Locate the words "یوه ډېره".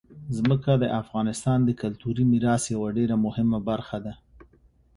2.75-3.15